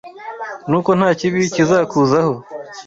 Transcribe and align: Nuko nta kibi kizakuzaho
Nuko 0.69 0.89
nta 0.97 1.09
kibi 1.19 1.41
kizakuzaho 1.53 2.33